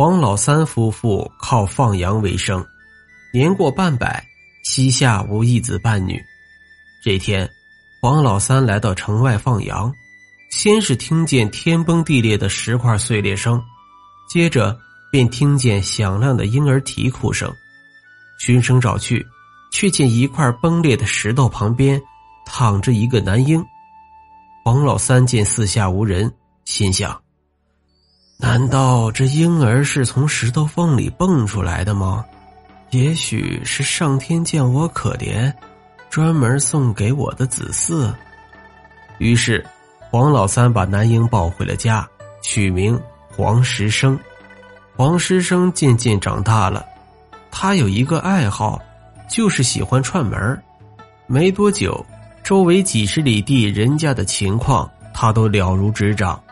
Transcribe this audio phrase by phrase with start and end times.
[0.00, 2.66] 黄老三夫妇靠放羊为生，
[3.34, 4.26] 年过半百，
[4.64, 6.18] 膝下无一子半女。
[7.04, 7.46] 这天，
[8.00, 9.92] 黄老三来到城外放羊，
[10.50, 13.62] 先是听见天崩地裂的石块碎裂声，
[14.26, 14.74] 接着
[15.12, 17.54] 便听见响亮的婴儿啼哭声。
[18.38, 19.26] 循声找去，
[19.70, 22.00] 却见一块崩裂的石头旁边
[22.46, 23.62] 躺着一个男婴。
[24.64, 26.32] 黄老三见四下无人，
[26.64, 27.20] 心想。
[28.42, 32.24] 难道这婴儿是从石头缝里蹦出来的吗？
[32.88, 35.52] 也许是上天见我可怜，
[36.08, 38.10] 专门送给我的子嗣。
[39.18, 39.62] 于是，
[40.10, 42.08] 黄老三把男婴抱回了家，
[42.40, 42.98] 取名
[43.28, 44.18] 黄石生。
[44.96, 46.86] 黄石生渐渐长大了，
[47.50, 48.80] 他有一个爱好，
[49.28, 50.60] 就是喜欢串门
[51.26, 52.04] 没多久，
[52.42, 56.42] 周围几十里地人家的情况，他都了如指掌。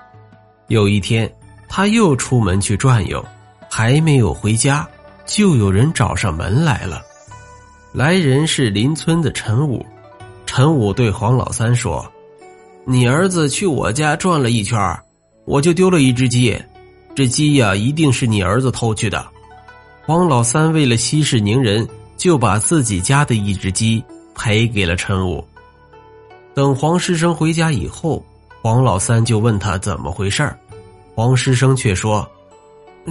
[0.67, 1.29] 有一天。
[1.69, 3.25] 他又出门去转悠，
[3.71, 4.89] 还没有回家，
[5.27, 7.03] 就有人找上门来了。
[7.93, 9.85] 来人是邻村的陈武。
[10.47, 12.11] 陈武对黄老三说
[12.85, 14.79] ：“你儿子去我家转了一圈，
[15.45, 16.57] 我就丢了一只鸡。
[17.15, 19.27] 这鸡呀，一定是你儿子偷去的。”
[20.07, 24.03] 黄老三为了息事宁人，就把自己家的一只鸡
[24.35, 25.45] 赔给了陈武。
[26.55, 28.25] 等黄师生回家以后，
[28.63, 30.59] 黄老三就问他怎么回事儿。
[31.19, 32.25] 黄师生却说：“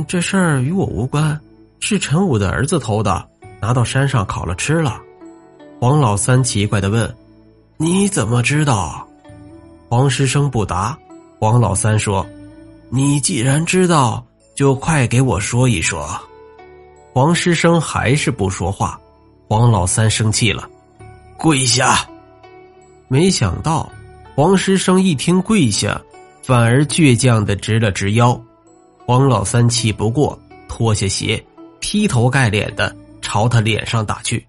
[0.08, 1.38] 这事儿与我无关，
[1.81, 3.27] 是陈武的儿子偷的，
[3.59, 5.02] 拿到山上烤了吃了。”
[5.81, 7.14] 黄老三奇怪的问
[7.75, 9.05] ：“你怎么知道？”
[9.89, 10.97] 黄师生不答。
[11.38, 12.25] 黄老三说
[12.88, 16.08] ：“你既然知道，就快给我说一说。”
[17.11, 18.97] 黄师生还是不说话。
[19.49, 20.66] 黄老三生气了
[21.38, 22.08] ：“跪下！”
[23.09, 23.92] 没想到，
[24.33, 26.02] 黄师生一听跪下。
[26.47, 28.41] 反而倔强的直了直腰，
[29.05, 31.45] 黄老三气不过，脱下鞋，
[31.81, 34.47] 劈头盖脸的朝他脸上打去。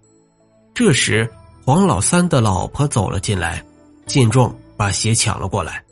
[0.72, 1.28] 这时，
[1.66, 3.60] 黄老三的老婆走了进来，
[4.06, 5.82] 见状把鞋抢了过来。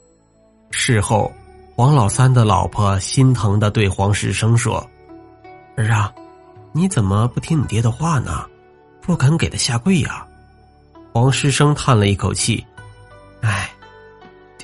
[0.71, 1.33] 事后，
[1.75, 4.89] 黄老三的老婆心疼的对黄世生说
[5.75, 6.15] ：“儿啊，
[6.71, 8.47] 你怎么不听你爹的话呢？
[9.01, 10.25] 不肯给他下跪呀？”
[11.13, 12.65] 黄世生叹了一口气。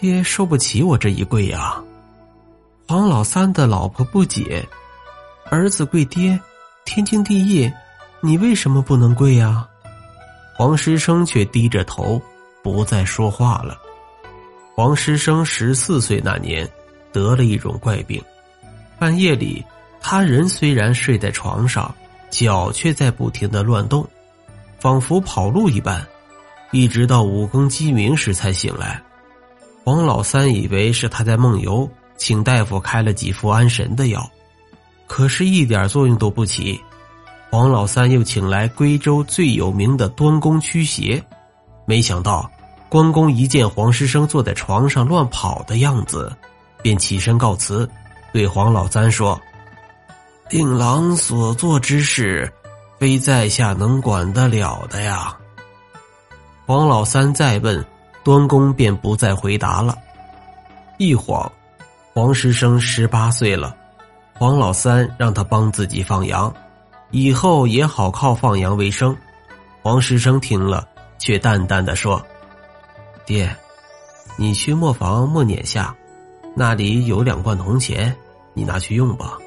[0.03, 1.81] 爹受不起我这一跪呀！
[2.89, 4.69] 黄老三的老婆不解
[5.49, 6.37] ：“儿子跪爹，
[6.85, 7.73] 天经地义，
[8.21, 9.65] 你为什么不能跪呀？”
[10.59, 12.21] 黄师生却低着头，
[12.65, 13.79] 不再说话了。
[14.75, 16.69] 黄师生十四岁那年，
[17.13, 18.21] 得了一种怪病，
[18.99, 19.65] 半夜里，
[20.01, 21.95] 他人虽然睡在床上，
[22.29, 24.05] 脚却在不停的乱动，
[24.81, 26.05] 仿佛跑路一般，
[26.73, 29.01] 一直到五更鸡鸣时才醒来。
[29.85, 34.31] 黄老三以为是他在梦游，请大夫开了几副安神的药，
[35.09, 36.81] 可是，一点作用都不起。
[37.51, 41.23] 黄老三又请来贵州最有名的端公驱邪，
[41.85, 42.49] 没想到，
[42.89, 46.33] 关公一见黄师生坐在床上乱跑的样子，
[46.81, 47.89] 便起身告辞，
[48.33, 49.39] 对黄老三说
[50.49, 52.51] ：“令郎所做之事，
[53.01, 55.37] 非在下能管得了的呀。”
[56.67, 57.85] 黄老三再问。
[58.25, 59.97] 端公便不再回答了。
[60.99, 61.51] 一晃，
[62.15, 63.77] 黄师生十八岁了。
[64.35, 66.53] 黄老三让他帮自己放羊，
[67.11, 69.17] 以后也好靠放羊为生。
[69.83, 70.87] 黄师生听了，
[71.19, 72.25] 却淡淡的说
[73.27, 73.55] ：“爹，
[74.37, 75.95] 你去磨坊磨碾下，
[76.55, 78.15] 那里有两罐铜钱，
[78.55, 79.39] 你拿去用吧。”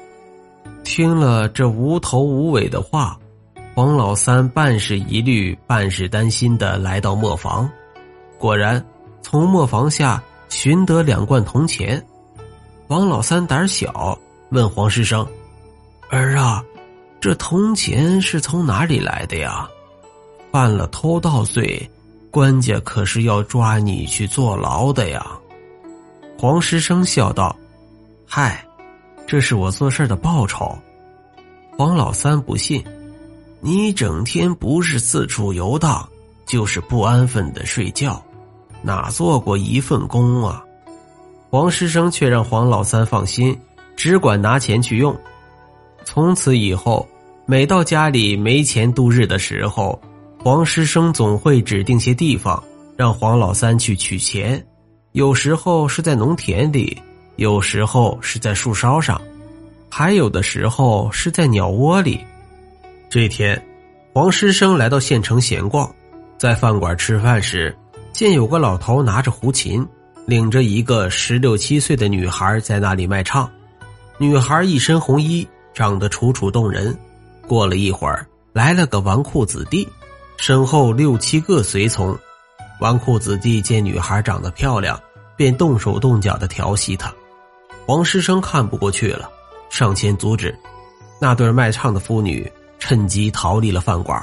[0.84, 3.18] 听了这无头无尾的话，
[3.74, 7.68] 黄老三半是疑虑，半是担心的来到磨坊。
[8.38, 8.84] 果然，
[9.22, 12.04] 从磨房下寻得两罐铜钱。
[12.88, 14.18] 王老三胆小，
[14.50, 15.26] 问黄师生
[16.10, 16.62] ：“儿啊，
[17.20, 19.68] 这铜钱是从哪里来的呀？
[20.52, 21.90] 犯了偷盗罪，
[22.30, 25.26] 官家可是要抓你去坐牢的呀。”
[26.38, 27.56] 黄师生笑道
[28.28, 28.64] ：“嗨，
[29.26, 30.76] 这是我做事的报酬。”
[31.76, 32.84] 黄老三不信
[33.60, 36.08] ：“你整天不是四处游荡，
[36.46, 38.22] 就是不安分的睡觉。”
[38.82, 40.62] 哪做过一份工啊？
[41.50, 43.58] 黄师生却让黄老三放心，
[43.96, 45.16] 只管拿钱去用。
[46.04, 47.08] 从此以后，
[47.46, 50.00] 每到家里没钱度日的时候，
[50.38, 52.62] 黄师生总会指定些地方，
[52.96, 54.64] 让黄老三去取钱。
[55.12, 56.96] 有时候是在农田里，
[57.36, 59.20] 有时候是在树梢上，
[59.90, 62.20] 还有的时候是在鸟窝里。
[63.08, 63.60] 这天，
[64.12, 65.92] 黄师生来到县城闲逛，
[66.38, 67.76] 在饭馆吃饭时。
[68.12, 69.86] 见有个老头拿着胡琴，
[70.24, 73.46] 领着一个十六七岁的女孩在那里卖唱。
[74.16, 76.96] 女孩一身红衣，长得楚楚动人。
[77.46, 79.86] 过了一会儿，来了个纨绔子弟，
[80.38, 82.18] 身后六七个随从。
[82.80, 84.98] 纨绔子弟见女孩长得漂亮，
[85.36, 87.12] 便动手动脚的调戏她。
[87.84, 89.28] 黄师生看不过去了，
[89.68, 90.58] 上前阻止。
[91.20, 94.18] 那对卖唱的妇女趁机逃离了饭馆。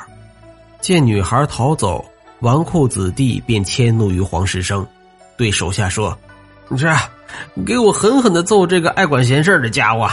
[0.83, 2.03] 见女孩逃走，
[2.41, 4.85] 纨绔子弟便迁怒于黄师生，
[5.38, 6.15] 对手下说
[6.68, 6.94] ：“你这，
[7.65, 10.09] 给我狠狠的揍这个爱管闲事的家伙！”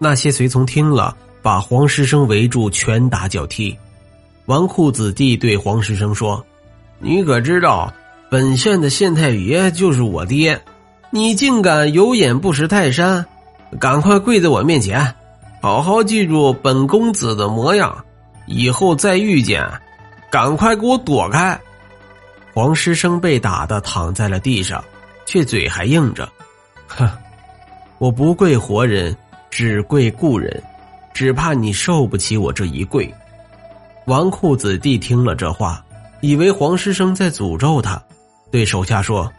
[0.00, 3.76] 那些随从听了，把黄师生围住，拳打脚踢。
[4.46, 6.42] 纨绔子弟对黄师生说。
[6.98, 7.92] 你可知道，
[8.30, 10.58] 本县的县太爷就是我爹，
[11.10, 13.26] 你竟敢有眼不识泰山！
[13.78, 15.14] 赶快跪在我面前，
[15.60, 18.03] 好好记住本公子的模样，
[18.46, 19.66] 以后再遇见，
[20.30, 21.58] 赶快给我躲开！
[22.52, 24.84] 黄师生被打的躺在了地上，
[25.26, 26.28] 却嘴还硬着
[26.86, 27.08] ：“哼，
[27.98, 29.16] 我不跪活人，
[29.50, 30.62] 只跪故人，
[31.12, 33.12] 只怕你受不起我这一跪。”
[34.06, 35.84] 纨绔子弟听了这话。
[36.20, 38.02] 以为黄师生在诅咒他，
[38.50, 39.30] 对手下说：“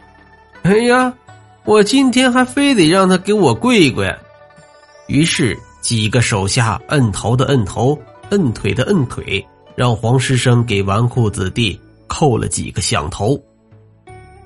[0.62, 1.12] 哎呀，
[1.64, 4.14] 我今天还非得让他给我跪跪。”
[5.08, 7.98] 于是几个手下摁头的摁头，
[8.30, 9.44] 摁腿的摁腿，
[9.74, 13.40] 让黄师生给纨绔子弟扣了几个响头。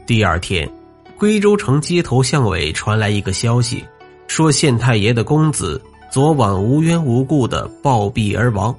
[0.06, 0.71] 第二天，
[1.19, 3.85] 归州城街头巷尾传来一个消息，
[4.27, 5.81] 说县太爷的公子
[6.11, 8.75] 昨晚无缘无故的暴毙而亡，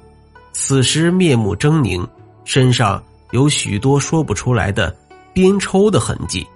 [0.52, 2.06] 此时面目狰狞，
[2.44, 3.02] 身上。
[3.32, 4.94] 有许多说不出来的
[5.32, 6.46] 鞭抽的痕迹，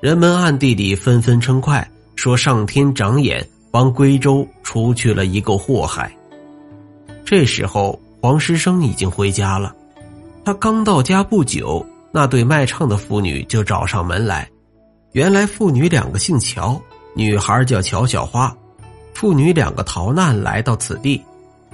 [0.00, 1.84] 人们暗地里纷纷称快，
[2.14, 6.16] 说上天长眼，帮归州除去了一个祸害。
[7.24, 9.74] 这时候，黄师生已经回家了。
[10.44, 14.48] 他刚到家不久，那对卖唱的妇女就找上门来。
[15.12, 16.80] 原来父女两个姓乔，
[17.14, 18.54] 女孩叫乔小花。
[19.14, 21.22] 父女两个逃难来到此地，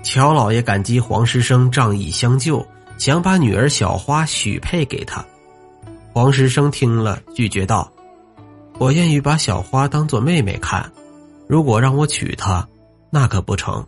[0.03, 2.65] 乔老爷感激黄师生仗义相救。
[2.99, 5.25] 想把女儿小花许配给他，
[6.13, 7.91] 黄师生听了拒绝道
[8.77, 10.93] ：“我愿意把小花当做妹妹看，
[11.49, 12.69] 如果让我娶她，
[13.09, 13.83] 那可不成。”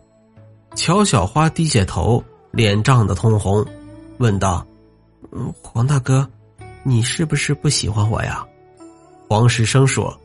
[0.75, 3.65] 乔小花低下头，脸涨得通红，
[4.17, 4.65] 问道：“，
[5.61, 6.27] 黄大哥，
[6.83, 8.43] 你是不是不喜欢我呀？”
[9.29, 10.19] 黄石生说：“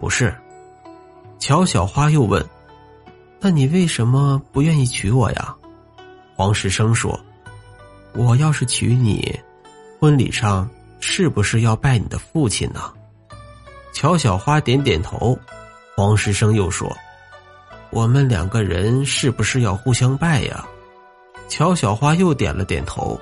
[0.00, 0.34] 不是。”
[1.38, 2.44] 乔小花又问
[3.40, 5.56] ：“那你为什么不愿意娶我呀？”
[6.36, 7.18] 黄石生说。
[8.12, 9.38] 我要是娶你，
[10.00, 12.92] 婚礼上是不是要拜你的父亲呢？
[13.92, 15.38] 乔小花点点头。
[15.96, 16.90] 黄石生又说
[17.90, 20.66] ：“我们两个人是不是要互相拜呀？”
[21.48, 23.20] 乔小花又点了点头。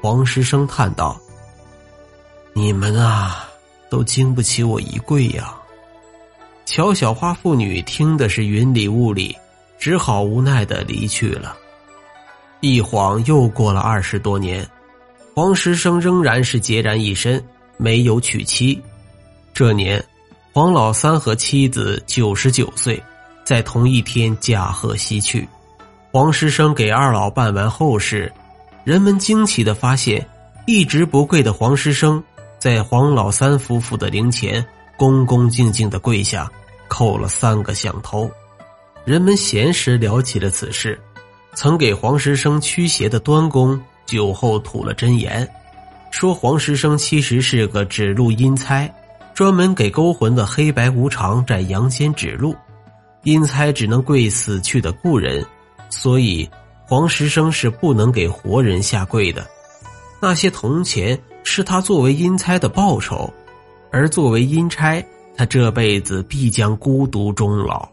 [0.00, 1.20] 黄师生叹道
[2.54, 3.48] ：“你们啊，
[3.90, 5.54] 都经不起我一跪呀。”
[6.64, 9.36] 乔小花父女听的是云里雾里，
[9.78, 11.56] 只好无奈的离去了。
[12.60, 14.66] 一晃又过了二十多年，
[15.34, 17.42] 黄石生仍然是孑然一身，
[17.76, 18.80] 没有娶妻。
[19.52, 20.02] 这年，
[20.52, 23.02] 黄老三和妻子九十九岁，
[23.46, 25.48] 在同一天驾鹤西去。
[26.10, 28.32] 黄石生给二老办完后事，
[28.82, 30.26] 人们惊奇的发现，
[30.66, 32.20] 一直不跪的黄石生，
[32.58, 34.66] 在黄老三夫妇的灵前
[34.96, 36.50] 恭恭敬敬的跪下，
[36.88, 38.28] 叩了三个响头。
[39.04, 41.00] 人们闲时聊起了此事。
[41.54, 45.48] 曾给黄石生驱邪的端公酒后吐了真言，
[46.10, 48.92] 说黄石生其实是个指路阴差，
[49.32, 52.56] 专门给勾魂的黑白无常在阳间指路。
[53.26, 55.44] 阴差只能跪死去的故人，
[55.90, 56.48] 所以
[56.86, 59.44] 黄石生是不能给活人下跪的。
[60.22, 63.28] 那些铜钱是他作为阴差的报酬，
[63.90, 65.04] 而作为阴差，
[65.36, 67.88] 他这辈子必将孤独终老。